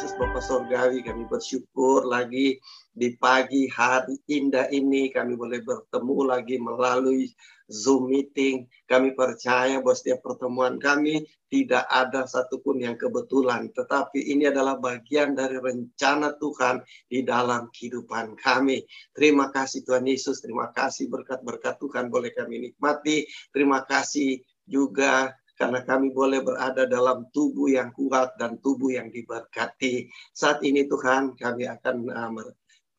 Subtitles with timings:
[0.00, 2.56] Yesus Bapak Sorgawi, kami bersyukur lagi
[2.96, 7.28] di pagi hari indah ini kami boleh bertemu lagi melalui
[7.68, 8.64] Zoom meeting.
[8.88, 15.36] Kami percaya bahwa setiap pertemuan kami tidak ada satupun yang kebetulan, tetapi ini adalah bagian
[15.36, 18.80] dari rencana Tuhan di dalam kehidupan kami.
[19.12, 23.28] Terima kasih Tuhan Yesus, terima kasih berkat-berkat Tuhan boleh kami nikmati.
[23.52, 30.08] Terima kasih juga karena kami boleh berada dalam tubuh yang kuat dan tubuh yang diberkati.
[30.32, 32.32] Saat ini Tuhan kami akan uh,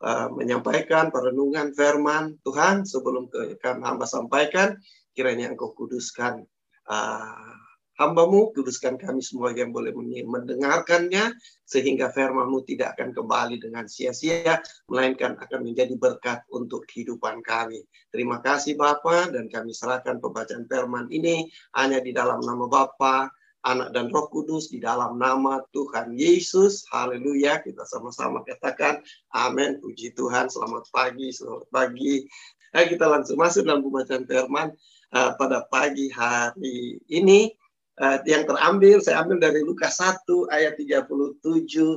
[0.06, 3.26] uh, menyampaikan perenungan firman Tuhan sebelum
[3.58, 4.78] kami hamba sampaikan
[5.10, 6.46] kiranya Engkau kuduskan
[6.86, 7.54] uh,
[7.96, 9.92] hambamu, kuduskan kami semua yang boleh
[10.24, 17.84] mendengarkannya, sehingga firmanmu tidak akan kembali dengan sia-sia, melainkan akan menjadi berkat untuk kehidupan kami.
[18.12, 23.94] Terima kasih Bapa dan kami serahkan pembacaan firman ini hanya di dalam nama Bapa, Anak
[23.94, 26.82] dan Roh Kudus di dalam nama Tuhan Yesus.
[26.90, 27.62] Haleluya.
[27.62, 28.98] Kita sama-sama katakan
[29.30, 29.78] amin.
[29.78, 30.50] Puji Tuhan.
[30.50, 32.26] Selamat pagi, selamat pagi.
[32.74, 34.74] Nah, kita langsung masuk dalam pembacaan firman
[35.14, 37.54] uh, pada pagi hari ini
[38.00, 41.36] uh, yang terambil saya ambil dari Lukas 1 ayat 37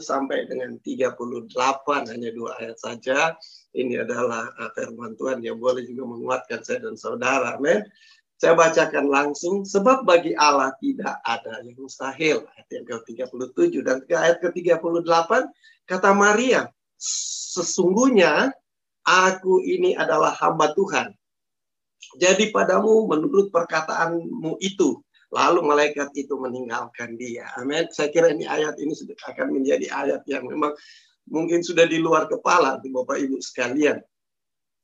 [0.03, 3.37] sampai dengan 38 hanya dua ayat saja.
[3.71, 7.55] Ini adalah uh, firman Tuhan yang boleh juga menguatkan saya dan saudara.
[7.55, 7.85] Amin.
[8.35, 14.11] Saya bacakan langsung sebab bagi Allah tidak ada yang mustahil ayat yang ke-37 dan ke
[14.11, 15.31] ayat ke-38
[15.87, 16.67] kata Maria
[16.99, 18.52] sesungguhnya
[19.07, 21.15] aku ini adalah hamba Tuhan.
[22.19, 24.99] Jadi padamu menurut perkataanmu itu
[25.33, 27.49] Lalu malaikat itu meninggalkan dia.
[27.57, 27.89] Amin.
[27.89, 30.73] Saya kira ini ayat ini sudah akan menjadi ayat yang memang
[31.29, 33.97] mungkin sudah di luar kepala di Bapak Ibu sekalian.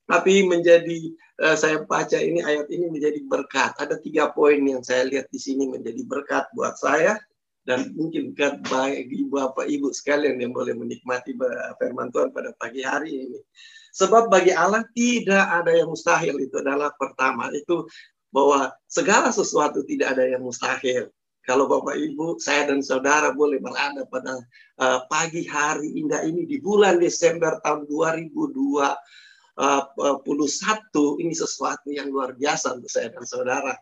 [0.10, 1.14] Tapi menjadi
[1.46, 3.78] uh, saya baca ini ayat ini menjadi berkat.
[3.78, 7.16] Ada tiga poin yang saya lihat di sini menjadi berkat buat saya
[7.64, 11.38] dan mungkin berkat bagi Bapak Ibu sekalian yang boleh menikmati
[11.78, 13.40] firman Tuhan pada pagi hari ini.
[13.92, 17.84] Sebab bagi Allah tidak ada yang mustahil itu adalah pertama itu
[18.32, 21.12] bahwa segala sesuatu tidak ada yang mustahil.
[21.42, 24.40] Kalau Bapak Ibu, saya dan saudara boleh berada pada
[24.78, 28.56] uh, pagi hari indah ini di bulan Desember tahun 2021,
[29.58, 33.74] uh, ini sesuatu yang luar biasa untuk saya dan saudara.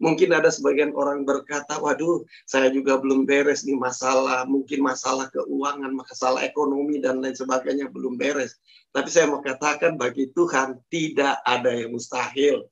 [0.00, 5.92] Mungkin ada sebagian orang berkata, waduh, saya juga belum beres nih masalah, mungkin masalah keuangan,
[5.92, 8.56] masalah ekonomi, dan lain sebagainya belum beres.
[8.96, 12.64] Tapi saya mau katakan bagi Tuhan tidak ada yang mustahil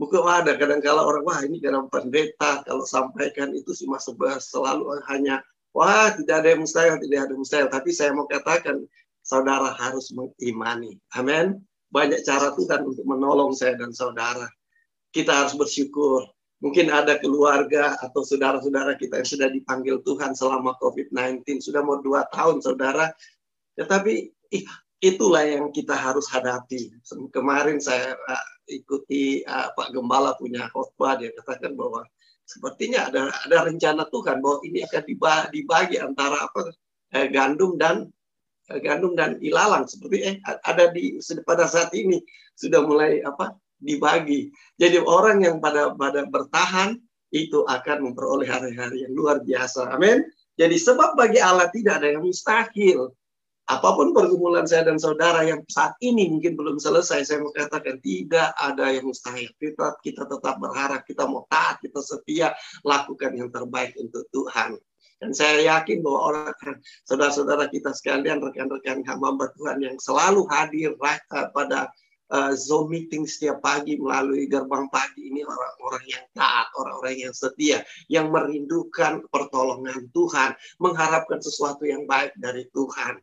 [0.00, 4.96] bukan ada kadang kala orang wah ini dalam pendeta kalau sampaikan itu sih masuk selalu
[5.12, 5.44] hanya
[5.76, 7.68] wah tidak ada yang mustahil tidak ada yang mustahil.
[7.68, 8.80] Tapi saya mau katakan
[9.20, 10.96] saudara harus mengimani.
[11.12, 11.60] Amin.
[11.92, 14.48] Banyak cara Tuhan untuk menolong saya dan saudara.
[15.12, 16.30] Kita harus bersyukur.
[16.60, 22.28] Mungkin ada keluarga atau saudara-saudara kita yang sudah dipanggil Tuhan selama COVID-19 sudah mau dua
[22.30, 23.10] tahun saudara.
[23.80, 24.28] Tetapi
[25.00, 26.92] itulah yang kita harus hadapi.
[27.32, 32.06] Kemarin saya uh, ikuti uh, Pak Gembala punya khotbah dia katakan bahwa
[32.46, 36.74] sepertinya ada ada rencana Tuhan bahwa ini akan dibagi, dibagi antara apa
[37.14, 38.10] eh, gandum dan
[38.70, 40.36] eh, gandum dan ilalang seperti eh
[40.66, 42.18] ada di pada saat ini
[42.58, 44.50] sudah mulai apa dibagi.
[44.76, 46.98] Jadi orang yang pada pada bertahan
[47.30, 49.94] itu akan memperoleh hari-hari yang luar biasa.
[49.94, 50.26] Amin.
[50.58, 53.14] Jadi sebab bagi Allah tidak ada yang mustahil
[53.70, 58.02] apa pun pergumulan saya dan saudara yang saat ini mungkin belum selesai, saya mau katakan
[58.02, 59.46] tidak ada yang mustahil.
[59.54, 62.50] Kita, kita tetap berharap, kita mau taat, kita setia,
[62.82, 64.74] lakukan yang terbaik untuk Tuhan.
[65.22, 70.96] Dan saya yakin bahwa orang saudara-saudara kita sekalian, rekan-rekan hamba Tuhan yang selalu hadir
[71.54, 71.92] pada
[72.32, 77.84] uh, Zoom meeting setiap pagi melalui gerbang pagi ini orang-orang yang taat, orang-orang yang setia,
[78.08, 83.20] yang merindukan pertolongan Tuhan, mengharapkan sesuatu yang baik dari Tuhan.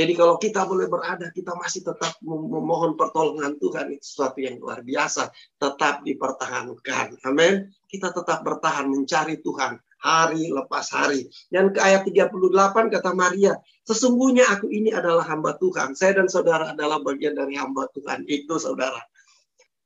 [0.00, 4.80] Jadi kalau kita boleh berada, kita masih tetap memohon pertolongan Tuhan itu sesuatu yang luar
[4.80, 5.28] biasa.
[5.60, 7.20] Tetap dipertahankan.
[7.28, 7.68] Amin.
[7.84, 11.28] Kita tetap bertahan mencari Tuhan hari lepas hari.
[11.52, 12.32] Dan ke ayat 38
[12.88, 13.52] kata Maria,
[13.84, 15.92] sesungguhnya aku ini adalah hamba Tuhan.
[15.92, 18.24] Saya dan saudara adalah bagian dari hamba Tuhan.
[18.24, 19.04] Itu saudara.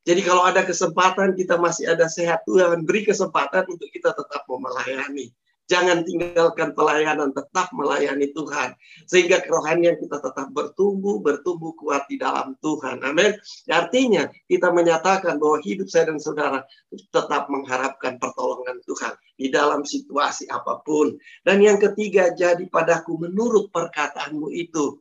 [0.07, 5.35] Jadi kalau ada kesempatan kita masih ada sehat Tuhan beri kesempatan untuk kita tetap melayani.
[5.65, 8.77] Jangan tinggalkan pelayanan, tetap melayani Tuhan.
[9.09, 13.01] Sehingga kerohanian kita tetap bertumbuh, bertumbuh kuat di dalam Tuhan.
[13.01, 13.33] Amin.
[13.73, 20.53] Artinya kita menyatakan bahwa hidup saya dan saudara tetap mengharapkan pertolongan Tuhan di dalam situasi
[20.53, 21.17] apa pun.
[21.41, 25.01] Dan yang ketiga, jadi padaku menurut perkataanmu itu.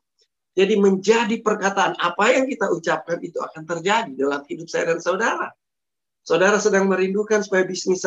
[0.54, 5.50] Jadi menjadi perkataan apa yang kita ucapkan itu akan terjadi dalam hidup saya dan saudara.
[6.24, 8.06] Saudara sedang merindukan supaya bisnis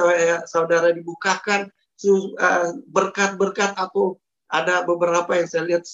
[0.48, 1.68] saudara dibukakan,
[2.92, 4.20] berkat-berkat atau
[4.52, 5.84] ada beberapa yang saya lihat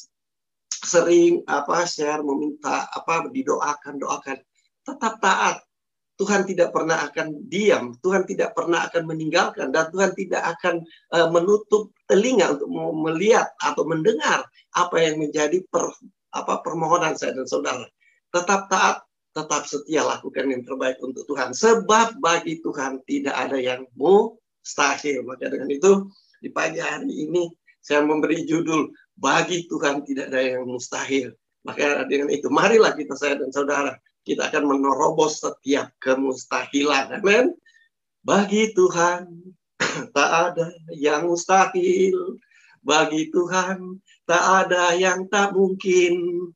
[0.68, 4.38] sering apa share meminta apa didoakan doakan
[4.82, 5.62] tetap taat
[6.20, 10.84] Tuhan tidak pernah akan diam, Tuhan tidak pernah akan meninggalkan, dan Tuhan tidak akan
[11.18, 12.68] uh, menutup telinga untuk
[13.10, 14.44] melihat atau mendengar
[14.76, 15.88] apa yang menjadi per,
[16.30, 17.82] apa permohonan saya dan saudara.
[18.30, 19.02] Tetap taat,
[19.32, 21.56] tetap setia lakukan yang terbaik untuk Tuhan.
[21.56, 23.88] Sebab bagi Tuhan tidak ada yang
[24.62, 25.26] mustahil.
[25.26, 26.06] Maka dengan itu
[26.38, 27.50] di pagi hari ini
[27.82, 31.34] saya memberi judul bagi Tuhan tidak ada yang mustahil.
[31.66, 37.18] Maka dengan itu marilah kita saya dan saudara kita akan menerobos setiap kemustahilan.
[37.18, 37.58] Amin.
[38.22, 39.26] Bagi Tuhan
[40.16, 42.38] tak ada yang mustahil.
[42.82, 46.46] Bagi Tuhan tak ada yang tak mungkin.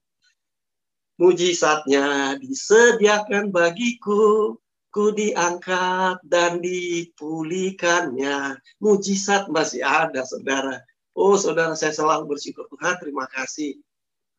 [1.16, 4.52] Mujizatnya disediakan bagiku,
[4.96, 8.56] ku diangkat dan dipulihkannya.
[8.80, 10.80] Mujizat masih ada, saudara.
[11.12, 12.96] Oh, saudara, saya selalu bersyukur Tuhan.
[12.96, 13.76] Terima kasih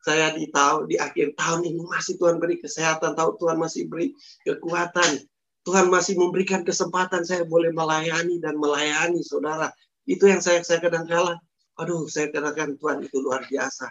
[0.02, 4.14] saya di tahun di akhir tahun ini masih Tuhan beri kesehatan, tahu Tuhan masih beri
[4.42, 5.22] kekuatan.
[5.62, 9.70] Tuhan masih memberikan kesempatan saya boleh melayani dan melayani saudara.
[10.08, 11.36] Itu yang saya saya kadang kala,
[11.76, 13.86] aduh saya kadang Tuhan itu luar biasa.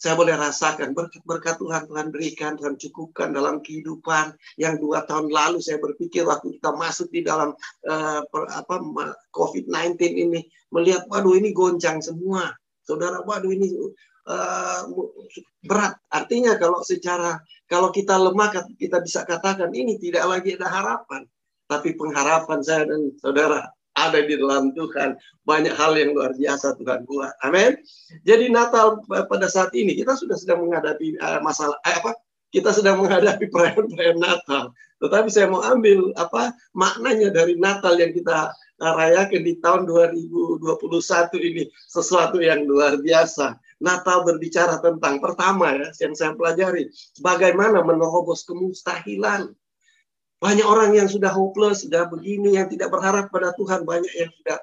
[0.00, 5.60] Saya boleh rasakan berkat-berkat Tuhan Tuhan berikan, Tuhan cukupkan dalam kehidupan yang dua tahun lalu
[5.60, 7.52] saya berpikir waktu kita masuk di dalam
[7.84, 8.74] uh, apa
[9.36, 10.40] COVID-19 ini
[10.72, 12.48] melihat, waduh ini goncang semua,
[12.80, 13.76] saudara, waduh ini
[14.24, 14.88] uh,
[15.68, 16.00] berat.
[16.08, 17.36] Artinya kalau secara
[17.68, 21.28] kalau kita lemah kita bisa katakan ini tidak lagi ada harapan.
[21.68, 25.18] Tapi pengharapan saya dan saudara ada di dalam Tuhan.
[25.46, 27.34] Banyak hal yang luar biasa Tuhan buat.
[27.42, 27.78] Amin.
[28.22, 32.14] Jadi Natal pada saat ini kita sudah sedang menghadapi uh, masalah eh, apa?
[32.50, 34.74] Kita sedang menghadapi perayaan-perayaan Natal.
[35.00, 40.60] Tetapi saya mau ambil apa maknanya dari Natal yang kita rayakan di tahun 2021
[41.40, 43.56] ini sesuatu yang luar biasa.
[43.80, 46.92] Natal berbicara tentang pertama ya yang saya pelajari
[47.24, 49.56] bagaimana menerobos kemustahilan.
[50.40, 53.84] Banyak orang yang sudah hopeless, sudah begini, yang tidak berharap pada Tuhan.
[53.84, 54.56] Banyak yang sudah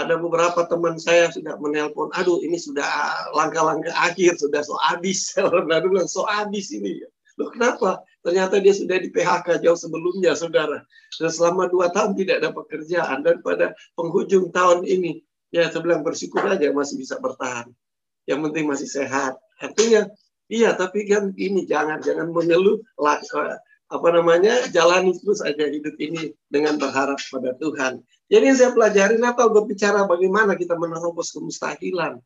[0.00, 2.86] ada beberapa teman saya sudah menelpon, aduh ini sudah
[3.34, 5.34] langkah-langkah akhir, sudah so habis.
[5.68, 7.04] Lalu bilang so habis ini.
[7.36, 8.00] Loh kenapa?
[8.24, 10.80] Ternyata dia sudah di PHK jauh sebelumnya, saudara.
[11.16, 13.20] Dan selama dua tahun tidak ada pekerjaan.
[13.20, 15.20] Dan pada penghujung tahun ini,
[15.52, 17.68] ya saya bilang bersyukur aja masih bisa bertahan
[18.30, 19.34] yang penting masih sehat.
[19.58, 20.06] Artinya,
[20.46, 23.56] iya tapi kan ini jangan jangan mengeluh eh,
[23.90, 27.98] apa namanya jalani terus aja hidup ini dengan berharap pada Tuhan.
[28.30, 32.22] Jadi yang saya pelajari Natal berbicara bagaimana kita menerobos kemustahilan.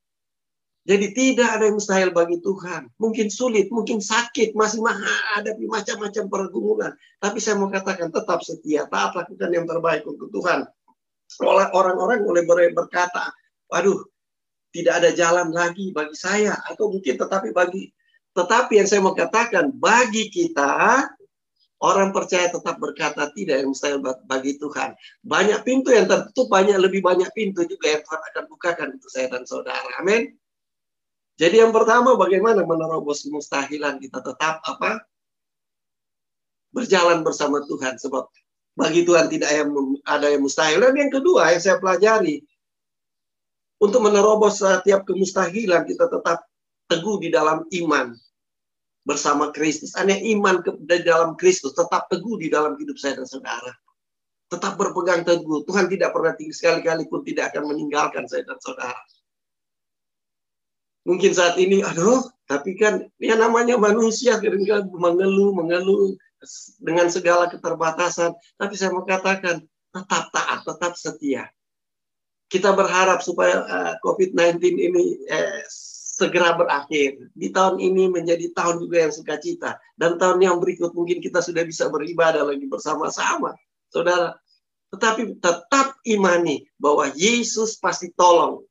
[0.84, 2.93] Jadi tidak ada yang mustahil bagi Tuhan.
[3.00, 6.93] Mungkin sulit, mungkin sakit, masih menghadapi macam-macam pergumulan.
[7.25, 10.69] Tapi saya mau katakan tetap setia, taat lakukan yang terbaik untuk Tuhan.
[11.72, 12.44] Orang-orang boleh
[12.76, 13.32] berkata,
[13.72, 14.05] waduh
[14.76, 17.94] tidak ada jalan lagi bagi saya atau mungkin tetapi bagi
[18.34, 21.06] tetapi yang saya mau katakan bagi kita
[21.84, 24.96] orang percaya tetap berkata tidak yang mustahil bagi Tuhan.
[25.20, 29.28] Banyak pintu yang tertutup, banyak lebih banyak pintu juga yang Tuhan akan bukakan untuk saya
[29.28, 30.00] dan saudara.
[30.00, 30.32] Amin.
[31.36, 35.04] Jadi yang pertama bagaimana menerobos kemustahilan kita tetap apa?
[36.72, 38.32] Berjalan bersama Tuhan sebab
[38.75, 39.50] bagi Tuhan tidak
[40.08, 40.81] ada yang mustahil.
[40.81, 42.43] Dan yang kedua yang saya pelajari,
[43.82, 46.48] untuk menerobos setiap kemustahilan kita tetap
[46.88, 48.17] teguh di dalam iman
[49.05, 49.93] bersama Kristus.
[49.94, 53.73] Hanya iman ke, dalam Kristus tetap teguh di dalam hidup saya dan saudara.
[54.49, 55.65] Tetap berpegang teguh.
[55.69, 59.03] Tuhan tidak pernah tinggal sekali-kali pun tidak akan meninggalkan saya dan saudara.
[61.05, 66.17] Mungkin saat ini, aduh, tapi kan ya namanya manusia kadang mengeluh, mengeluh
[66.81, 68.32] dengan segala keterbatasan.
[68.56, 69.61] Tapi saya mau katakan,
[69.93, 71.53] tetap taat, tetap setia
[72.55, 75.67] kita berharap supaya eh, COVID-19 ini eh,
[76.14, 77.18] segera berakhir.
[77.34, 79.82] Di tahun ini menjadi tahun juga yang sukacita.
[79.98, 83.58] Dan tahun yang berikut mungkin kita sudah bisa beribadah lagi bersama-sama.
[83.90, 84.38] Saudara,
[84.94, 88.62] tetapi tetap imani bahwa Yesus pasti tolong.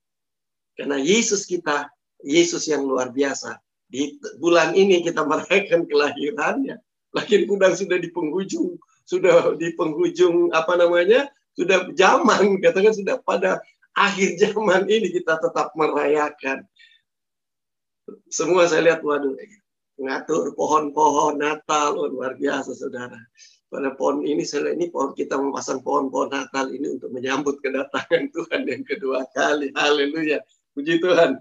[0.79, 1.91] Karena Yesus kita,
[2.23, 3.59] Yesus yang luar biasa.
[3.91, 6.79] Di bulan ini kita merayakan kelahirannya.
[7.13, 11.29] Lahir kudang sudah di penghujung, sudah di penghujung apa namanya?
[11.53, 13.61] Sudah zaman, katakan sudah pada
[13.93, 16.65] akhir zaman ini kita tetap merayakan.
[18.27, 19.35] Semua saya lihat, waduh,
[19.99, 23.17] ngatur pohon-pohon Natal, oh, luar biasa saudara.
[23.69, 28.29] Pada pohon ini, saya lihat ini pohon kita memasang pohon-pohon Natal ini untuk menyambut kedatangan
[28.35, 29.73] Tuhan yang kedua kali.
[29.73, 30.41] Haleluya.
[30.73, 31.37] Puji Tuhan.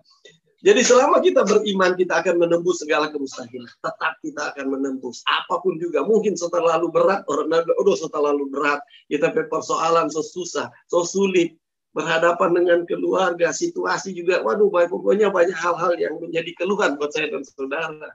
[0.62, 3.66] Jadi selama kita beriman, kita akan menembus segala kemustahilan.
[3.82, 5.26] Tetap kita akan menembus.
[5.26, 6.06] Apa pun juga.
[6.06, 7.26] Mungkin terlalu berat.
[7.26, 8.78] Orang udah terlalu berat.
[9.10, 11.58] Kita persoalan so susah, so sulit
[11.92, 17.44] berhadapan dengan keluarga, situasi juga, waduh, pokoknya banyak hal-hal yang menjadi keluhan buat saya dan
[17.44, 18.10] saudara.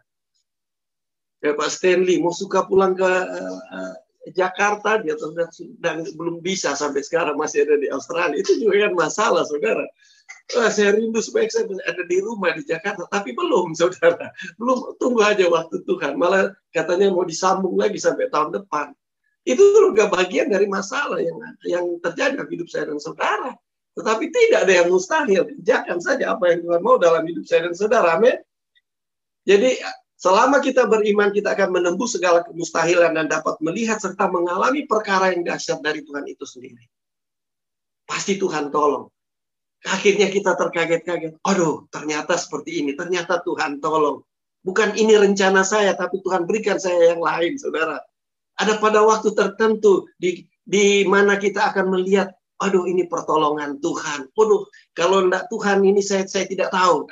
[1.46, 3.96] Ya Pak Stanley, mau suka pulang ke uh,
[4.34, 5.14] Jakarta, dia
[5.54, 8.42] sedang belum bisa sampai sekarang masih ada di Australia.
[8.42, 9.86] Itu juga kan masalah, saudara.
[10.58, 14.34] Wah, saya rindu supaya saya ada di rumah di Jakarta, tapi belum, saudara.
[14.58, 16.18] Belum, tunggu aja waktu Tuhan.
[16.18, 18.92] Malah katanya mau disambung lagi sampai tahun depan.
[19.48, 23.56] Itu juga bagian dari masalah yang yang terjadi dalam hidup saya dan saudara.
[23.98, 25.42] Tetapi tidak ada yang mustahil.
[25.50, 28.22] Kerjakan saja apa yang Tuhan mau dalam hidup saya dan saudara.
[28.22, 28.38] Amin.
[29.50, 29.82] Jadi
[30.22, 35.42] selama kita beriman, kita akan menembus segala kemustahilan dan dapat melihat serta mengalami perkara yang
[35.42, 36.86] dahsyat dari Tuhan itu sendiri.
[38.06, 39.10] Pasti Tuhan tolong.
[39.90, 41.42] Akhirnya kita terkaget-kaget.
[41.42, 42.94] Aduh, ternyata seperti ini.
[42.94, 44.22] Ternyata Tuhan tolong.
[44.62, 47.98] Bukan ini rencana saya, tapi Tuhan berikan saya yang lain, saudara.
[48.62, 54.30] Ada pada waktu tertentu di, di mana kita akan melihat aduh ini pertolongan Tuhan.
[54.34, 54.66] Waduh,
[54.98, 57.06] kalau enggak Tuhan ini saya saya tidak tahu.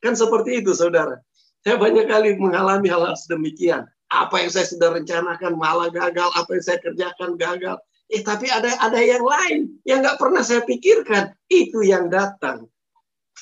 [0.00, 1.20] Kan seperti itu, saudara.
[1.60, 3.84] Saya banyak kali mengalami hal-hal sedemikian.
[4.10, 7.76] Apa yang saya sudah rencanakan malah gagal, apa yang saya kerjakan gagal.
[8.10, 11.30] Eh, tapi ada ada yang lain yang nggak pernah saya pikirkan.
[11.46, 12.66] Itu yang datang.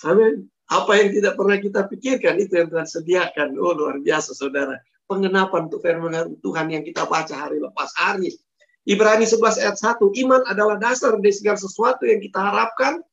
[0.05, 0.51] Amin.
[0.69, 3.57] Apa yang tidak pernah kita pikirkan, itu yang Tuhan sediakan.
[3.57, 4.77] Oh, luar biasa, saudara.
[5.09, 8.37] Pengenapan untuk firman Tuhan yang kita baca hari lepas hari
[8.89, 13.05] Ibrani 11 ayat 1, iman adalah dasar dari segala sesuatu yang kita harapkan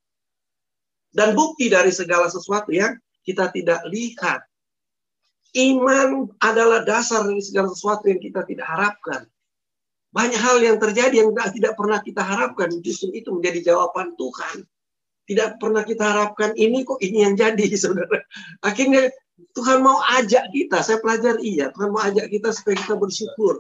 [1.12, 2.96] dan bukti dari segala sesuatu yang
[3.28, 4.48] kita tidak lihat.
[5.52, 9.28] Iman adalah dasar dari segala sesuatu yang kita tidak harapkan.
[10.16, 14.64] Banyak hal yang terjadi yang tidak pernah kita harapkan, justru itu menjadi jawaban Tuhan.
[15.28, 18.24] Tidak pernah kita harapkan ini kok ini yang jadi, saudara.
[18.64, 19.12] Akhirnya
[19.52, 23.60] Tuhan mau ajak kita, saya pelajari iya, Tuhan mau ajak kita supaya kita bersyukur.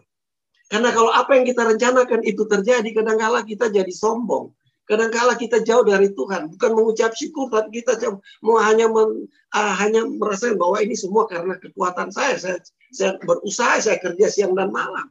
[0.65, 4.49] Karena kalau apa yang kita rencanakan itu terjadi, kadangkala kita jadi sombong.
[4.85, 7.97] Kadangkala kita jauh dari Tuhan, bukan mengucap syukur, tapi kita
[8.45, 12.37] mau hanya men, uh, hanya merasa bahwa ini semua karena kekuatan saya.
[12.37, 12.57] Saya,
[12.93, 15.09] saya berusaha, saya kerja siang dan malam.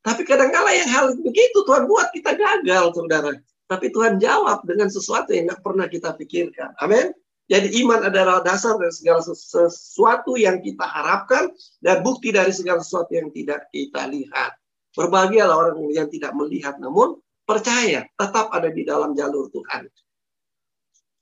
[0.00, 3.36] Tapi kadangkala yang hal begitu Tuhan buat kita gagal, saudara.
[3.68, 6.72] Tapi Tuhan jawab dengan sesuatu yang nggak pernah kita pikirkan.
[6.80, 7.12] Amin.
[7.50, 11.50] Jadi iman adalah dasar dari segala sesuatu yang kita harapkan
[11.82, 14.54] dan bukti dari segala sesuatu yang tidak kita lihat.
[14.94, 19.90] Berbahagialah orang yang tidak melihat namun percaya tetap ada di dalam jalur Tuhan.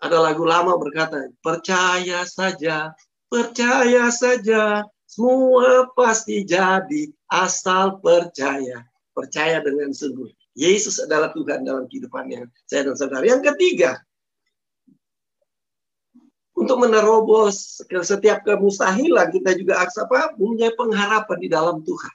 [0.05, 2.93] Ada lagu lama berkata, percaya saja,
[3.33, 8.85] percaya saja, semua pasti jadi asal percaya.
[9.17, 10.29] Percaya dengan sungguh.
[10.55, 13.25] Yesus adalah Tuhan dalam kehidupan yang saya dan saudara.
[13.27, 13.99] Yang ketiga,
[16.59, 22.15] untuk menerobos ke setiap kemustahilan kita juga apa punya pengharapan di dalam Tuhan.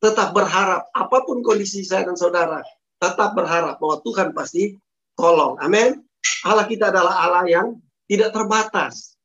[0.00, 2.64] Tetap berharap apa pun kondisi saya dan saudara,
[2.96, 4.80] tetap berharap bahwa Tuhan pasti
[5.16, 5.60] tolong.
[5.60, 6.00] Amin.
[6.48, 7.66] Allah kita adalah Allah yang
[8.08, 9.16] tidak terbatas.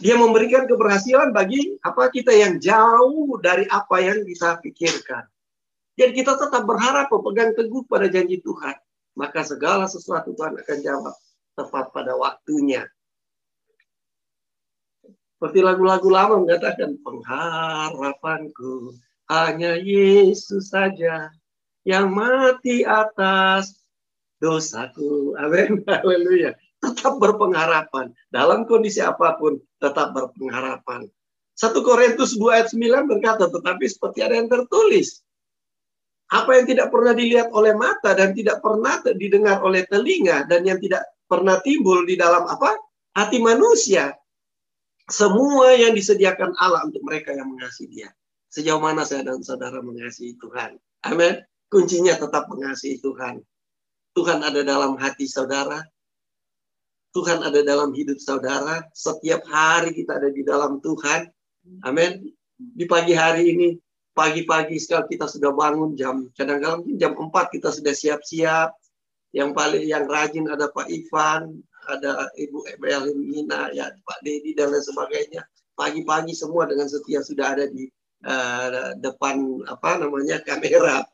[0.00, 5.28] Dia memberikan keberhasilan bagi apa kita yang jauh dari apa yang kita pikirkan.
[6.00, 8.72] Jadi kita tetap berharap pegang teguh pada janji Tuhan.
[9.20, 11.12] Maka segala sesuatu Tuhan akan jawab
[11.60, 12.88] tepat pada waktunya.
[15.36, 18.92] Seperti lagu-lagu lama mengatakan pengharapanku
[19.32, 21.32] hanya Yesus saja
[21.84, 23.80] yang mati atas
[24.40, 25.36] dosaku.
[25.40, 25.80] Amin.
[25.88, 26.56] Haleluya.
[26.80, 28.12] Tetap berpengharapan.
[28.32, 31.08] Dalam kondisi apa pun, tetap berpengharapan.
[31.56, 35.20] 1 Korintus 2 ayat 9 berkata, tetapi seperti ada yang tertulis.
[36.32, 40.80] Apa yang tidak pernah dilihat oleh mata dan tidak pernah didengar oleh telinga dan yang
[40.80, 42.74] tidak pernah timbul di dalam apa?
[43.14, 44.10] Hati manusia.
[45.06, 48.10] Semua yang disediakan Allah untuk mereka yang mengasihi dia.
[48.50, 50.74] Sejauh mana saya dan saudara mengasihi Tuhan.
[51.06, 51.38] Amin.
[51.70, 53.38] Kuncinya tetap mengasihi Tuhan.
[54.18, 55.86] Tuhan ada dalam hati saudara.
[57.14, 58.82] Tuhan ada dalam hidup saudara.
[58.90, 61.30] Setiap hari kita ada di dalam Tuhan.
[61.86, 62.26] Amin.
[62.58, 63.68] Di pagi hari ini,
[64.14, 68.68] pagi-pagi sekali kita sudah bangun jam, kadang-kadang jam 4 kita sudah siap-siap
[69.30, 74.82] yang paling yang rajin ada Pak Ivan, ada Ibu Emelinina, ya Pak Dedi dan lain
[74.82, 75.42] sebagainya.
[75.78, 77.88] Pagi-pagi semua dengan setia sudah ada di
[78.26, 81.06] uh, depan apa namanya kamera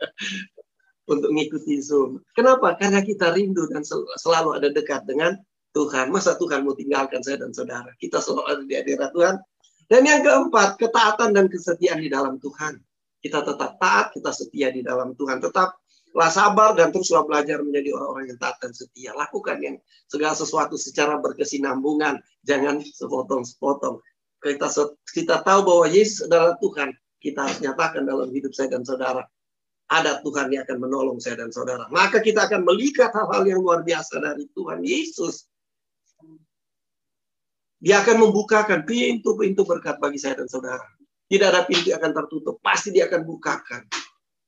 [1.13, 2.19] untuk mengikuti Zoom.
[2.35, 2.75] Kenapa?
[2.75, 5.39] Karena kita rindu dan sel selalu ada dekat dengan
[5.77, 6.11] Tuhan.
[6.11, 7.93] Masa Tuhan mau tinggalkan saya dan saudara?
[8.01, 9.37] Kita selalu ada di hadirat Tuhan.
[9.87, 12.81] Dan yang keempat, ketaatan dan kesetiaan di dalam Tuhan.
[13.23, 15.39] Kita tetap taat, kita setia di dalam Tuhan.
[15.39, 15.79] Tetap
[16.17, 19.13] lah sabar dan teruslah belajar menjadi orang-orang yang taat dan setia.
[19.13, 19.77] Lakukan yang
[20.09, 24.01] segala sesuatu secara berkesinambungan, jangan sepotong-sepotong.
[24.41, 24.73] Kita
[25.13, 26.97] kita tahu bahwa Yesus adalah Tuhan.
[27.21, 29.29] Kita harus nyatakan dalam hidup saya dan saudara.
[29.87, 31.87] ada Tuhan yang akan menolong saya dan saudara.
[31.95, 35.47] Maka kita akan melihat hal-hal yang luar biasa dari Tuhan Yesus.
[37.79, 40.83] Dia akan membukakan pintu-pintu berkat bagi saya dan saudara.
[41.31, 43.87] Tidak ada pintu yang akan tertutup, pasti dia akan bukakan.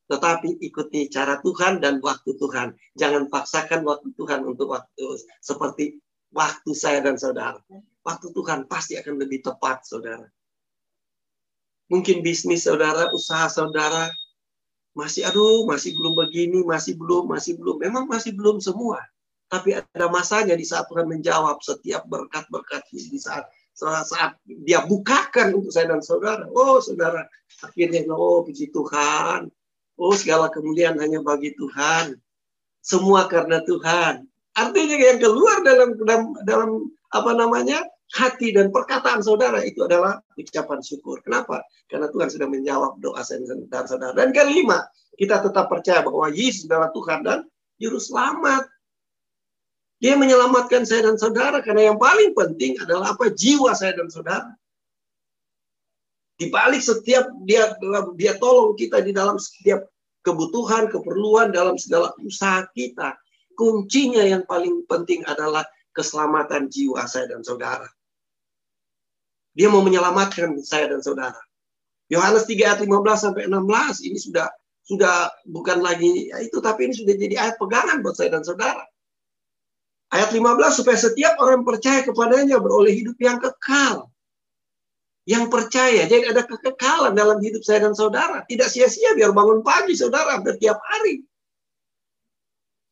[0.08, 2.72] Tetapi ikuti cara Tuhan dan waktu Tuhan.
[2.96, 6.00] Jangan paksakan waktu Tuhan untuk waktu seperti
[6.32, 7.60] waktu saya dan saudara.
[8.00, 10.24] Waktu Tuhan pasti akan lebih tepat, saudara.
[11.92, 14.08] Mungkin bisnis saudara, usaha saudara,
[14.96, 17.76] masih aduh, masih belum begini, masih belum, masih belum.
[17.80, 19.04] Memang masih belum semua.
[19.48, 23.48] Tapi ada masanya di saat Tuhan menjawab setiap berkat-berkat di saat
[23.78, 26.44] saat dia bukakan untuk saya dan saudara.
[26.50, 27.24] Oh, saudara,
[27.62, 29.48] akhirnya oh puji Tuhan.
[29.98, 32.14] Oh, segala kemuliaan hanya bagi Tuhan.
[32.80, 34.24] Semua karena Tuhan.
[34.54, 36.70] Artinya yang keluar dalam dalam, dalam
[37.10, 37.82] apa namanya?
[38.16, 41.20] hati dan perkataan saudara itu adalah ucapan syukur.
[41.20, 41.60] Kenapa?
[41.92, 44.16] Karena Tuhan sudah menjawab doa dan saudara.
[44.16, 44.88] Dan kelima,
[45.20, 47.44] kita tetap percaya bahwa Yesus adalah Tuhan dan
[47.76, 48.64] Juru Selamat.
[49.98, 53.34] Dia menyelamatkan saya dan saudara karena yang paling penting adalah apa?
[53.34, 54.54] Jiwa saya dan saudara.
[56.38, 57.74] Di balik setiap dia
[58.14, 59.90] dia tolong kita di dalam setiap
[60.22, 63.18] kebutuhan, keperluan dalam segala usaha kita.
[63.58, 67.90] Kuncinya yang paling penting adalah keselamatan jiwa saya dan saudara.
[69.58, 71.42] Dia mau menyelamatkan saya dan saudara.
[72.06, 74.46] Yohanes 3 ayat 15 sampai 16 ini sudah
[74.86, 78.86] sudah bukan lagi ya itu tapi ini sudah jadi ayat pegangan buat saya dan saudara.
[80.14, 84.08] Ayat 15 supaya setiap orang percaya kepadanya beroleh hidup yang kekal.
[85.28, 88.48] Yang percaya, jadi ada kekekalan dalam hidup saya dan saudara.
[88.48, 91.20] Tidak sia-sia biar bangun pagi saudara setiap hari.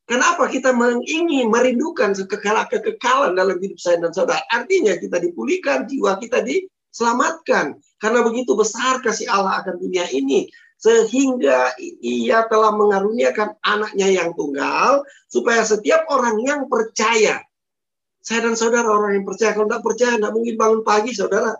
[0.05, 0.69] Kenapa kita
[1.01, 4.45] ingin merindukan kekekalan dalam hidup saya dan saudara?
[4.53, 7.81] Artinya kita dipulihkan, jiwa kita diselamatkan.
[7.97, 10.45] Karena begitu besar kasih Allah akan dunia ini
[10.77, 11.73] sehingga
[12.05, 17.41] ia telah mengaruniakan anaknya yang tunggal supaya setiap orang yang percaya
[18.21, 21.57] saya dan saudara orang yang percaya kalau tidak percaya tidak mungkin bangun pagi saudara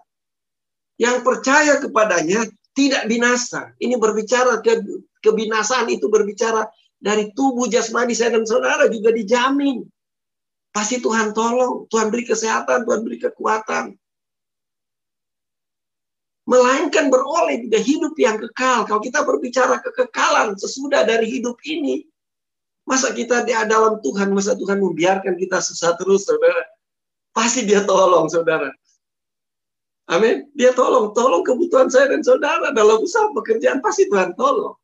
[0.98, 4.82] yang percaya kepadanya tidak binasa ini berbicara ke
[5.22, 6.66] kebinasaan itu berbicara
[6.98, 9.86] dari tubuh jasmani saya dan saudara juga dijamin
[10.74, 13.98] pasti Tuhan tolong Tuhan beri kesehatan Tuhan beri kekuatan
[16.48, 18.88] melainkan beroleh juga hidup yang kekal.
[18.88, 22.08] Kalau kita berbicara kekekalan sesudah dari hidup ini,
[22.88, 26.64] masa kita di dalam Tuhan, masa Tuhan membiarkan kita susah terus, saudara?
[27.36, 28.72] Pasti dia tolong, saudara.
[30.08, 30.48] Amin.
[30.56, 34.76] Dia tolong, tolong kebutuhan saya dan saudara dalam usaha pekerjaan pasti Tuhan tolong.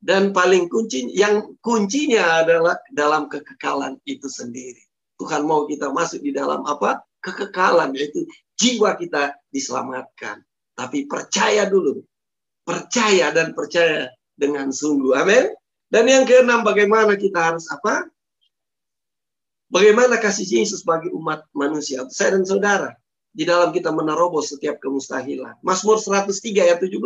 [0.00, 4.80] Dan paling kunci, yang kuncinya adalah dalam kekekalan itu sendiri.
[5.20, 7.04] Tuhan mau kita masuk di dalam apa?
[7.20, 8.24] Kekekalan, yaitu
[8.56, 10.40] jiwa kita diselamatkan.
[10.72, 12.00] Tapi percaya dulu.
[12.64, 15.12] Percaya dan percaya dengan sungguh.
[15.20, 15.52] Amin.
[15.92, 18.08] Dan yang keenam, bagaimana kita harus apa?
[19.68, 22.96] Bagaimana kasih Yesus bagi umat manusia, saya dan saudara,
[23.30, 25.58] di dalam kita menerobos setiap kemustahilan.
[25.62, 26.98] Mazmur 103 ayat 17.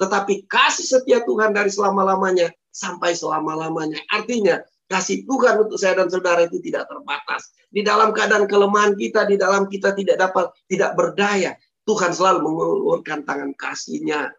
[0.00, 4.00] Tetapi kasih setia Tuhan dari selama-lamanya sampai selama-lamanya.
[4.10, 4.58] Artinya,
[4.90, 7.54] kasih Tuhan untuk saya dan saudara itu tidak terbatas.
[7.70, 11.54] Di dalam keadaan kelemahan kita, di dalam kita tidak dapat, tidak berdaya,
[11.86, 14.34] Tuhan selalu mengulurkan tangan kasihnya.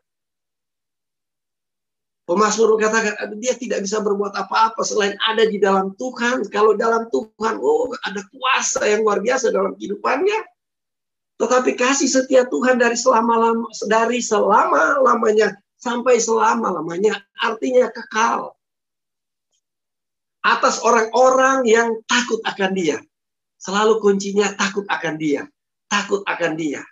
[2.28, 6.48] Pemasmur katakan dia tidak bisa berbuat apa-apa selain ada di dalam Tuhan.
[6.48, 10.40] Kalau dalam Tuhan, oh ada kuasa yang luar biasa dalam kehidupannya.
[11.42, 18.54] Tetapi kasih setia Tuhan dari selama lama dari selama lamanya sampai selama lamanya artinya kekal.
[20.46, 23.02] Atas orang-orang yang takut akan Dia.
[23.58, 25.50] Selalu kuncinya takut akan Dia.
[25.90, 26.86] Takut akan Dia.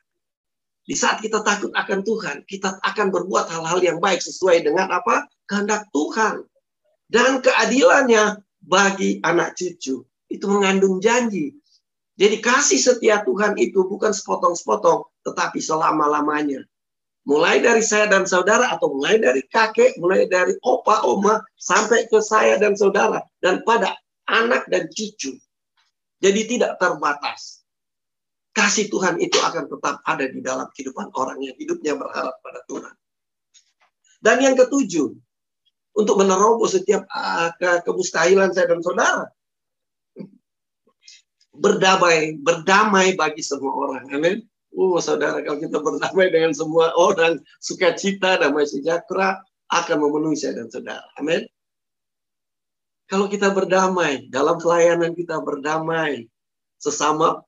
[0.90, 5.30] Di saat kita takut akan Tuhan, kita akan berbuat hal-hal yang baik sesuai dengan apa?
[5.46, 6.42] Kehendak Tuhan.
[7.06, 10.02] Dan keadilannya bagi anak cucu.
[10.26, 11.59] Itu mengandung janji.
[12.20, 16.68] Jadi kasih setia Tuhan itu bukan sepotong-sepotong, tetapi selama-lamanya.
[17.24, 22.20] Mulai dari saya dan saudara, atau mulai dari kakek, mulai dari opa, oma, sampai ke
[22.20, 23.24] saya dan saudara.
[23.40, 23.96] Dan pada
[24.28, 25.40] anak dan cucu.
[26.20, 27.60] Jadi tidak terbatas
[28.60, 32.94] kasih Tuhan itu akan tetap ada di dalam kehidupan orang yang hidupnya berharap pada Tuhan.
[34.20, 35.16] Dan yang ketujuh,
[35.96, 37.08] untuk menerobos setiap
[37.60, 39.26] ke kemustahilan saya dan saudara.
[41.60, 44.08] Berdamai, berdamai bagi semua orang.
[44.16, 44.48] Amin.
[44.72, 50.72] Oh, saudara, kalau kita berdamai dengan semua orang, sukacita, damai sejahtera akan memenuhi saya dan
[50.72, 51.04] saudara.
[51.20, 51.44] Amin.
[53.10, 56.30] Kalau kita berdamai, dalam pelayanan kita berdamai,
[56.80, 57.44] sesama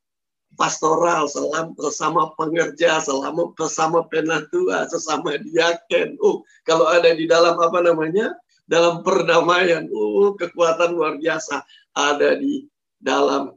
[0.60, 6.19] pastoral, selama, sesama pengerja, selama bersama penatua, sesama diaken.
[6.19, 8.36] Oh, kalau ada di dalam apa namanya
[8.71, 9.91] dalam perdamaian.
[9.91, 11.60] Uh, kekuatan luar biasa
[11.91, 12.63] ada di
[13.04, 13.52] dalam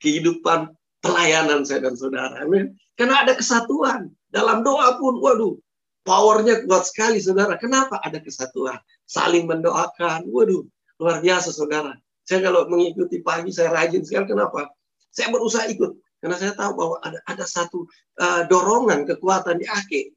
[0.00, 0.72] kehidupan
[1.04, 2.40] pelayanan saya dan saudara.
[2.40, 2.74] Amin.
[2.96, 4.08] Karena ada kesatuan.
[4.32, 5.54] Dalam doa pun, waduh,
[6.02, 7.54] powernya kuat sekali saudara.
[7.60, 8.80] Kenapa ada kesatuan?
[9.04, 10.26] Saling mendoakan.
[10.30, 10.64] Waduh,
[10.98, 11.94] luar biasa saudara.
[12.24, 14.32] Saya kalau mengikuti pagi, saya rajin sekali.
[14.32, 14.72] Kenapa?
[15.12, 15.92] Saya berusaha ikut.
[16.24, 17.84] Karena saya tahu bahwa ada ada satu
[18.16, 20.16] uh, dorongan kekuatan di akhir.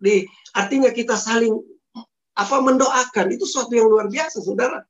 [0.56, 1.52] Artinya kita saling
[2.38, 4.88] apa mendoakan itu suatu yang luar biasa, saudara.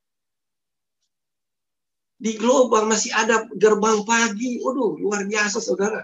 [2.18, 6.02] Di global masih ada gerbang pagi, waduh luar biasa, saudara.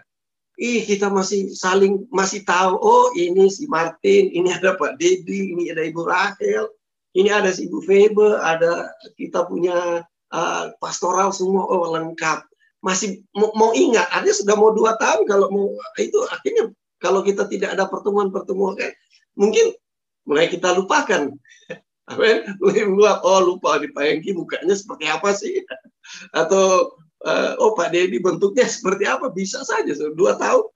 [0.54, 5.74] Ih, kita masih saling masih tahu, oh ini si Martin, ini ada Pak Dedi, ini
[5.74, 6.70] ada Ibu Rahel,
[7.18, 12.46] ini ada si Ibu Febe, ada kita punya uh, pastoral semua, oh lengkap
[12.84, 16.68] masih mau, mau ingat, artinya sudah mau dua tahun kalau mau itu akhirnya
[17.00, 18.92] kalau kita tidak ada pertemuan-pertemuan eh,
[19.32, 19.72] mungkin
[20.28, 21.32] mulai kita lupakan.
[22.04, 22.44] Amin.
[22.60, 25.64] Mulai lupa, oh lupa di Pak Hengki mukanya seperti apa sih?
[26.40, 26.92] Atau
[27.24, 29.32] uh, oh Pak Dedi bentuknya seperti apa?
[29.32, 30.68] Bisa saja, dua tahun.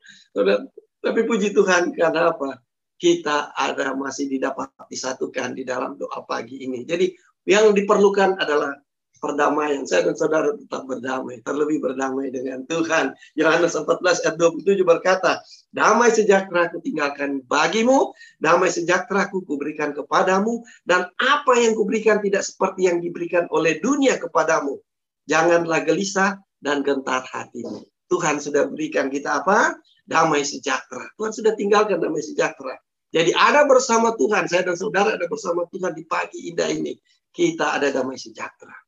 [1.04, 2.64] Tapi puji Tuhan karena apa?
[2.98, 6.82] Kita ada masih didapat disatukan di dalam doa pagi ini.
[6.82, 7.12] Jadi
[7.46, 8.74] yang diperlukan adalah
[9.18, 9.84] perdamaian.
[9.84, 13.12] Saya dan saudara tetap berdamai, terlebih berdamai dengan Tuhan.
[13.34, 15.42] Yohanes 14 ayat 27 berkata,
[15.74, 22.46] Damai sejahtera ku tinggalkan bagimu, damai sejahtera ku kuberikan kepadamu, dan apa yang kuberikan tidak
[22.46, 24.80] seperti yang diberikan oleh dunia kepadamu.
[25.28, 27.84] Janganlah gelisah dan gentar hatimu.
[28.08, 29.76] Tuhan sudah berikan kita apa?
[30.08, 31.12] Damai sejahtera.
[31.20, 32.80] Tuhan sudah tinggalkan damai sejahtera.
[33.12, 36.96] Jadi ada bersama Tuhan, saya dan saudara ada bersama Tuhan di pagi indah ini.
[37.28, 38.87] Kita ada damai sejahtera.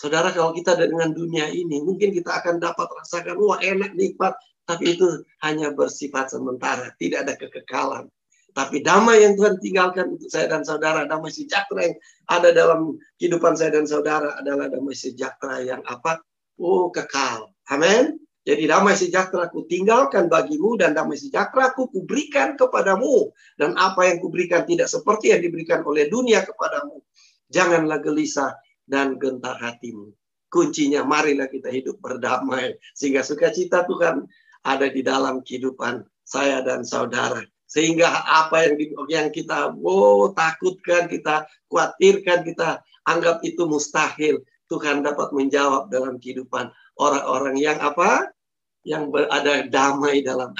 [0.00, 4.32] Saudara, kalau kita dengan dunia ini, mungkin kita akan dapat rasakan, wah enak, nikmat.
[4.64, 5.04] Tapi itu
[5.44, 8.08] hanya bersifat sementara, tidak ada kekekalan.
[8.56, 11.96] Tapi damai yang Tuhan tinggalkan untuk saya dan saudara, damai sejahtera yang
[12.32, 16.24] ada dalam kehidupan saya dan saudara adalah damai sejahtera yang apa?
[16.56, 17.52] Oh, kekal.
[17.68, 18.16] Amin.
[18.40, 23.28] Jadi damai sejahtera ku tinggalkan bagimu dan damai sejahtera ku kuberikan kepadamu.
[23.60, 27.04] Dan apa yang kuberikan tidak seperti yang diberikan oleh dunia kepadamu.
[27.52, 28.56] Janganlah gelisah
[28.90, 30.10] dan gentar hatimu.
[30.50, 34.26] Kuncinya marilah kita hidup berdamai sehingga sukacita Tuhan
[34.66, 37.40] ada di dalam kehidupan saya dan saudara.
[37.70, 38.74] Sehingga apa yang
[39.06, 46.66] yang kita oh, takutkan, kita khawatirkan, kita anggap itu mustahil, Tuhan dapat menjawab dalam kehidupan
[46.98, 48.34] orang-orang yang apa?
[48.82, 50.50] Yang berada damai dalam.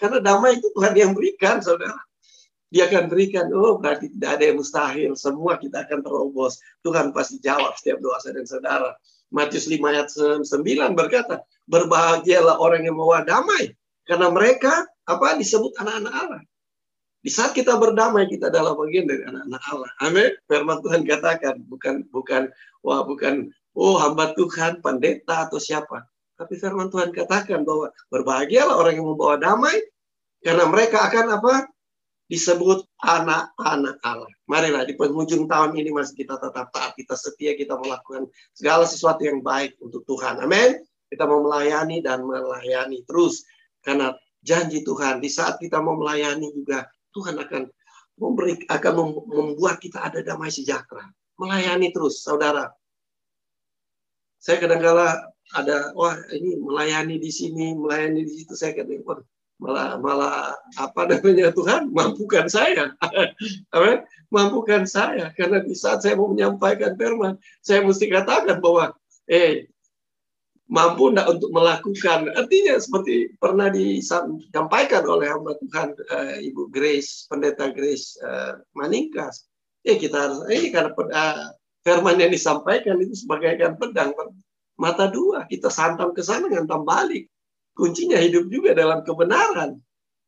[0.00, 1.96] Karena damai itu Tuhan yang berikan, saudara.
[2.70, 5.10] Dia akan berikan, oh berarti tidak ada yang mustahil.
[5.18, 6.62] Semua kita akan terobos.
[6.86, 8.90] Tuhan pasti jawab setiap doa saya dan saudara.
[9.34, 10.46] Matius 5 ayat 9
[10.94, 13.74] berkata, berbahagialah orang yang membawa damai.
[14.06, 16.42] Karena mereka apa disebut anak-anak Allah.
[17.20, 19.90] Di saat kita berdamai, kita adalah bagian dari anak-anak Allah.
[20.00, 20.30] Amin.
[20.48, 22.48] Firman Tuhan katakan, bukan bukan
[22.80, 26.08] wah bukan oh hamba Tuhan, pendeta atau siapa.
[26.40, 29.76] Tapi firman Tuhan katakan bahwa berbahagialah orang yang membawa damai
[30.40, 31.68] karena mereka akan apa?
[32.30, 34.30] Disebut anak-anak Allah.
[34.46, 39.26] Marilah di penghujung tahun ini masih kita tetap taat, kita setia, kita melakukan segala sesuatu
[39.26, 40.38] yang baik untuk Tuhan.
[40.38, 40.78] Amin.
[41.10, 43.42] Kita mau melayani dan melayani terus
[43.82, 44.14] karena
[44.46, 47.66] janji Tuhan di saat kita mau melayani juga Tuhan akan
[48.22, 48.92] memberi akan
[49.26, 51.02] membuat kita ada damai sejahtera.
[51.34, 52.70] Melayani terus, saudara.
[54.38, 59.02] Saya kadang-kala ada wah ini melayani di sini, melayani di situ saya kadang
[59.60, 62.96] malah malah apa namanya Tuhan mampukan saya.
[63.76, 64.00] Amin.
[64.32, 65.30] mampukan saya.
[65.36, 68.96] Karena di saat saya mau menyampaikan firman saya mesti katakan bahwa
[69.28, 69.68] eh
[70.70, 72.32] mampu enggak untuk melakukan?
[72.32, 79.44] Artinya seperti pernah disampaikan oleh hamba Tuhan uh, Ibu Grace pendeta Grace uh, Maningkas.
[79.84, 81.52] Ya kita harus ini karena uh,
[81.84, 84.16] firman yang disampaikan itu sebagai pedang
[84.80, 85.44] mata dua.
[85.44, 87.28] Kita santam ke sana ngantam balik
[87.74, 89.80] kuncinya hidup juga dalam kebenaran.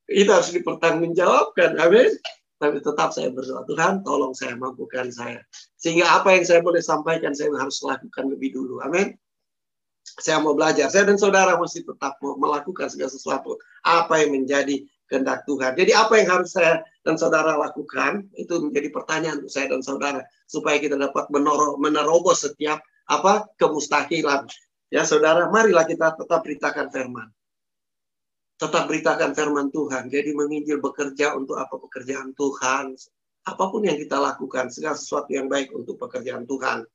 [0.09, 1.79] Itu harus dipertanggungjawabkan.
[1.79, 2.11] Amin.
[2.63, 5.43] Tapi tetap saya berdoa, Tuhan tolong saya mampukan saya.
[5.83, 8.79] Sehingga apa yang saya boleh sampaikan, saya harus lakukan lebih dulu.
[8.87, 9.19] Amin.
[10.03, 10.87] Saya mau belajar.
[10.87, 13.59] Saya dan saudara mesti tetap mau melakukan segala sesuatu.
[13.83, 15.75] Apa yang menjadi kehendak Tuhan.
[15.75, 20.21] Jadi apa yang harus saya dan saudara lakukan, itu menjadi pertanyaan untuk saya dan saudara.
[20.47, 21.27] Supaya kita dapat
[21.83, 22.79] menerobos setiap
[23.11, 24.47] apa kemustahilan.
[24.93, 27.33] Ya saudara, marilah kita tetap beritakan firman
[28.63, 30.07] tetap beritakan firman Tuhan.
[30.07, 32.95] Jadi menginjil bekerja untuk apa pekerjaan Tuhan.
[33.43, 36.87] Apa pun yang kita lakukan, segala sesuatu yang baik untuk pekerjaan Tuhan.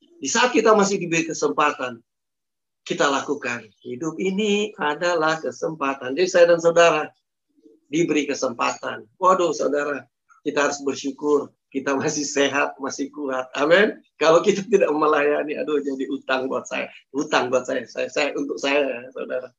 [0.00, 2.00] Di saat kita masih diberi kesempatan,
[2.80, 3.68] kita lakukan.
[3.84, 6.16] Hidup ini adalah kesempatan.
[6.16, 7.12] Jadi saya dan saudara
[7.92, 9.04] diberi kesempatan.
[9.20, 10.08] Waduh saudara,
[10.48, 11.52] kita harus bersyukur.
[11.74, 13.50] Kita masih sehat, masih kuat.
[13.58, 13.98] Amin.
[14.14, 16.86] Kalau kita tidak melayani, aduh jadi utang buat saya.
[17.10, 19.50] Utang buat saya, saya, saya untuk saya, saudara.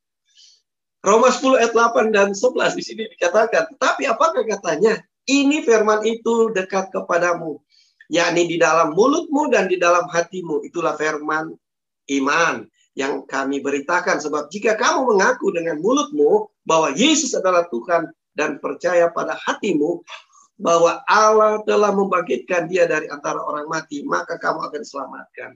[1.04, 4.96] Roma 10 ayat 8 dan 11 di sini dikatakan, tapi apakah katanya?
[5.28, 7.60] Ini firman itu dekat kepadamu,
[8.08, 10.64] yakni di dalam mulutmu dan di dalam hatimu.
[10.64, 11.52] Itulah firman
[12.16, 12.64] iman
[12.96, 14.22] yang kami beritakan.
[14.22, 18.06] Sebab jika kamu mengaku dengan mulutmu bahwa Yesus adalah Tuhan
[18.38, 20.00] dan percaya pada hatimu
[20.56, 25.50] bahwa Allah telah membangkitkan dia dari antara orang mati, maka kamu akan diselamatkan.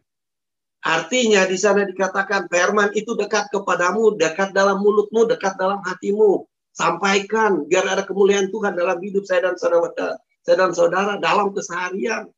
[0.80, 6.48] Artinya di sana dikatakan firman itu dekat kepadamu, dekat dalam mulutmu, dekat dalam hatimu.
[6.72, 12.32] Sampaikan biar ada kemuliaan Tuhan dalam hidup saya dan saudara, saya dan saudara dalam keseharian.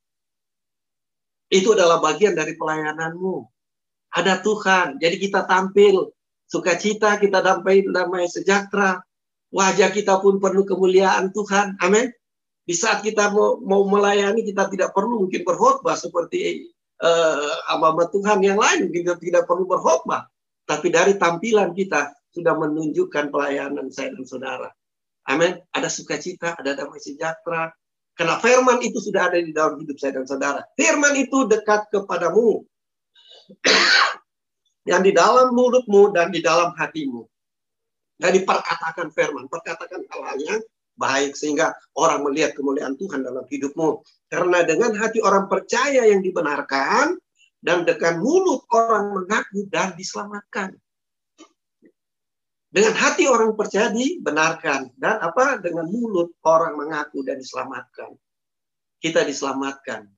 [1.53, 3.47] Itu adalah bagian dari pelayananmu.
[4.13, 6.11] Ada Tuhan, jadi kita tampil
[6.51, 9.05] sukacita, kita damai damai sejahtera.
[9.53, 11.77] Wajah kita pun penuh kemuliaan Tuhan.
[11.85, 12.09] Amin.
[12.63, 16.71] Di saat kita mau, mau melayani, kita tidak perlu mungkin berkhotbah seperti
[17.03, 20.31] uh, Tuhan yang lain, kita tidak perlu berkhotbah.
[20.63, 24.71] Tapi dari tampilan kita sudah menunjukkan pelayanan saya dan saudara.
[25.27, 25.59] Amin.
[25.75, 27.75] Ada sukacita, ada damai sejahtera,
[28.13, 30.61] karena firman itu sudah ada di dalam hidup saya dan saudara.
[30.77, 32.63] Firman itu dekat kepadamu.
[34.91, 37.23] yang di dalam mulutmu dan di dalam hatimu.
[38.23, 40.39] Jadi perkatakan firman, perkatakan hal-hal
[40.97, 44.03] baik sehingga orang melihat kemuliaan Tuhan dalam hidupmu.
[44.29, 47.17] Karena dengan hati orang percaya yang dibenarkan
[47.63, 50.75] dan dengan mulut orang mengaku dan diselamatkan.
[52.73, 55.61] Dengan hati orang percaya dibenarkan dan apa?
[55.61, 58.17] Dengan mulut orang mengaku dan diselamatkan.
[58.97, 60.09] Kita diselamatkan.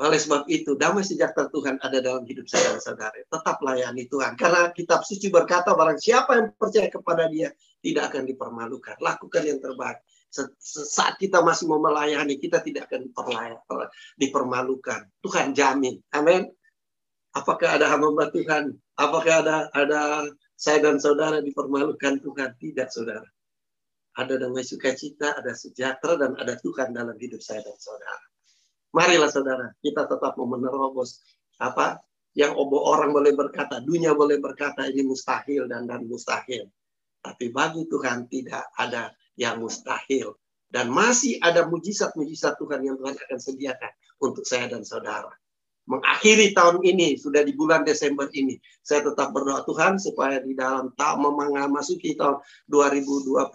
[0.00, 3.12] Oleh sebab itu, damai sejahtera Tuhan ada dalam hidup saya dan saudara.
[3.12, 4.40] Tetap layani Tuhan.
[4.40, 7.52] Karena kitab suci berkata, barang siapa yang percaya kepada dia,
[7.84, 8.96] tidak akan dipermalukan.
[9.04, 10.00] Lakukan yang terbaik.
[10.64, 13.12] Saat kita masih mau melayani, kita tidak akan
[14.16, 15.00] dipermalukan.
[15.20, 16.00] Tuhan jamin.
[16.16, 16.48] Amin.
[17.36, 18.72] Apakah ada hamba Tuhan?
[18.96, 20.24] Apakah ada ada
[20.56, 22.56] saya dan saudara dipermalukan Tuhan?
[22.56, 23.28] Tidak, saudara.
[24.16, 28.31] Ada damai sukacita, ada sejahtera, dan ada Tuhan dalam hidup saya dan saudara.
[28.92, 31.24] Marilah saudara, kita tetap mau menerobos
[31.56, 32.00] apa
[32.36, 36.68] yang orang boleh berkata, dunia boleh berkata ini mustahil dan dan mustahil.
[37.24, 40.36] Tapi bagi Tuhan tidak ada yang mustahil.
[40.72, 43.92] Dan masih ada mujizat-mujizat Tuhan yang Tuhan akan sediakan
[44.24, 45.28] untuk saya dan saudara
[45.90, 48.54] mengakhiri tahun ini sudah di bulan Desember ini
[48.86, 52.38] saya tetap berdoa Tuhan supaya di dalam tahun memasuki tahun
[52.70, 53.50] 2022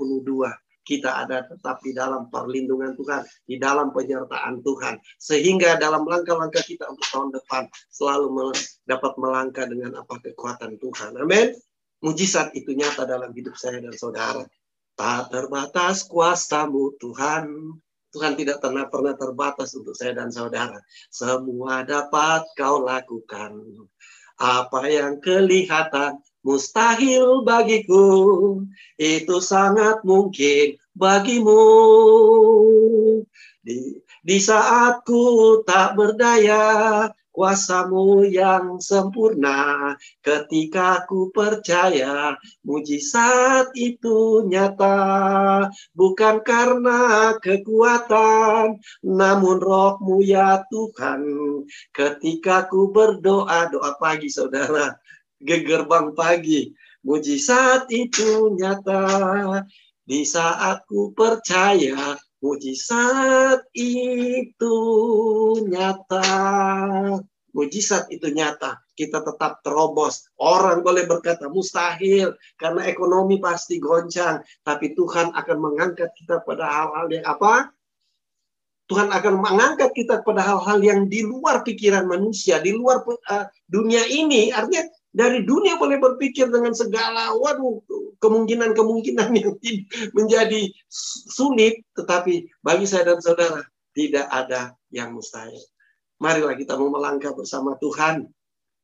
[0.88, 4.96] kita ada tetap di dalam perlindungan Tuhan, di dalam penyertaan Tuhan.
[5.20, 8.56] Sehingga dalam langkah-langkah kita untuk tahun depan selalu
[8.88, 11.20] dapat melangkah dengan apa kekuatan Tuhan.
[11.20, 11.52] Amin.
[12.00, 14.48] Mujizat itu nyata dalam hidup saya dan saudara.
[14.98, 17.52] Tak terbatas kuasamu Tuhan,
[18.16, 20.80] Tuhan tidak pernah pernah terbatas untuk saya dan saudara.
[21.12, 23.62] Semua dapat kau lakukan.
[24.38, 28.06] Apa yang kelihatan mustahil bagiku,
[28.98, 31.64] itu sangat mungkin bagimu.
[33.62, 39.94] Di, di saat ku tak berdaya, kuasamu yang sempurna
[40.26, 42.34] ketika ku percaya
[42.66, 51.22] mujizat itu nyata bukan karena kekuatan namun rohmu ya Tuhan.
[51.94, 54.98] Ketika ku berdoa doa pagi saudara
[55.42, 56.74] gegerbang pagi
[57.06, 59.64] mujizat itu nyata
[60.08, 64.78] di saat ku percaya Mujizat itu
[65.66, 66.30] nyata.
[67.50, 68.78] Mujizat itu nyata.
[68.94, 70.30] Kita tetap terobos.
[70.38, 77.10] Orang boleh berkata mustahil karena ekonomi pasti goncang, tapi Tuhan akan mengangkat kita pada hal-hal
[77.10, 77.74] yang apa?
[78.88, 84.06] Tuhan akan mengangkat kita pada hal-hal yang di luar pikiran manusia, di luar uh, dunia
[84.08, 84.54] ini.
[84.54, 84.86] Artinya
[85.18, 87.82] dari dunia boleh berpikir dengan segala waduh
[88.22, 89.58] kemungkinan-kemungkinan yang
[90.14, 90.62] menjadi
[91.34, 93.66] sulit, tetapi bagi saya dan saudara
[93.98, 95.58] tidak ada yang mustahil.
[96.22, 98.30] Marilah kita mau melangkah bersama Tuhan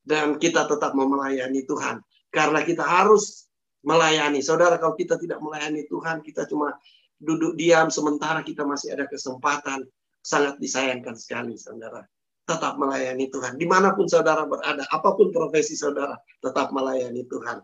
[0.10, 2.02] dan kita tetap mau melayani Tuhan
[2.34, 3.46] karena kita harus
[3.86, 4.42] melayani.
[4.42, 6.74] Saudara, kalau kita tidak melayani Tuhan, kita cuma
[7.22, 9.86] duduk diam sementara kita masih ada kesempatan
[10.26, 12.02] sangat disayangkan sekali, saudara
[12.44, 13.56] tetap melayani Tuhan.
[13.56, 17.64] Di mana pun saudara berada, apa pun profesi saudara, tetap melayani Tuhan.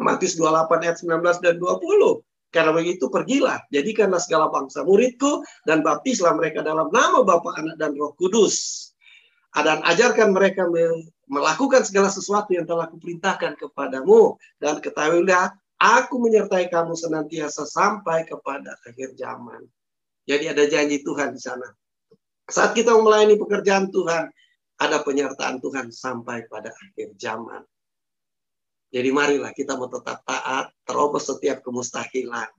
[0.00, 2.24] Matius 28 ayat 19 dan 20.
[2.50, 7.94] Karena begitu pergilah, jadikanlah segala bangsa muridku dan baptislah mereka dalam nama Bapa, Anak dan
[7.94, 8.90] Roh Kudus.
[9.54, 10.66] Dan ajarkan mereka
[11.30, 18.74] melakukan segala sesuatu yang telah kuperintahkan kepadamu dan ketahuilah aku menyertai kamu senantiasa sampai kepada
[18.86, 19.66] akhir zaman.
[20.26, 21.66] Jadi ada janji Tuhan di sana.
[22.50, 24.26] Saat kita melayani pekerjaan Tuhan,
[24.80, 27.62] ada penyertaan Tuhan sampai pada akhir zaman.
[28.90, 32.50] Jadi marilah kita mau tetap taat, terobos setiap kemustahilan.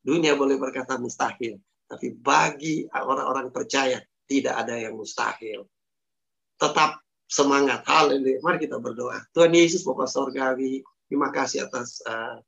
[0.00, 5.68] Dunia boleh berkata mustahil, tapi bagi orang-orang percaya tidak ada yang mustahil.
[6.56, 7.84] Tetap semangat.
[7.84, 8.40] Haleluya.
[8.40, 9.20] Mari kita berdoa.
[9.36, 12.40] Tuhan Yesus Bapak Sorgawi, terima kasih atas uh,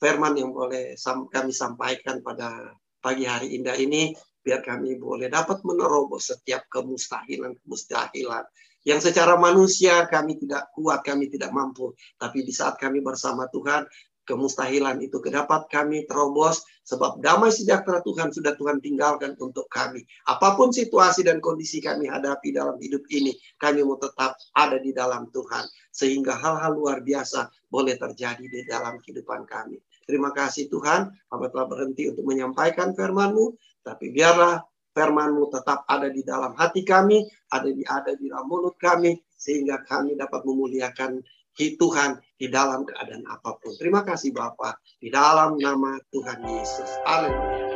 [0.00, 0.96] firman yang boleh
[1.28, 2.72] kami sampaikan pada
[3.04, 8.44] pagi hari indah ini biar kami boleh dapat menerobos setiap kemustahilan-kemustahilan
[8.88, 11.92] yang secara manusia kami tidak kuat, kami tidak mampu.
[12.16, 13.84] Tapi di saat kami bersama Tuhan,
[14.24, 20.00] kemustahilan itu kedapat kami terobos sebab damai sejahtera Tuhan sudah Tuhan tinggalkan untuk kami.
[20.30, 24.94] Apa pun situasi dan kondisi kami hadapi dalam hidup ini, kami mau tetap ada di
[24.96, 29.76] dalam Tuhan sehingga hal-hal luar biasa boleh terjadi di dalam kehidupan kami.
[30.08, 36.20] Terima kasih Tuhan, kami telah berhenti untuk menyampaikan firman-Mu, tapi biarlah firman-Mu tetap ada di
[36.26, 37.22] dalam hati kami,
[37.54, 41.22] ada di ada di dalam mulut kami, sehingga kami dapat memuliakan
[41.60, 43.76] Tuhan di dalam keadaan apa pun.
[43.76, 46.88] Terima kasih Bapak, di dalam nama Tuhan Yesus.
[47.04, 47.69] Haleluya.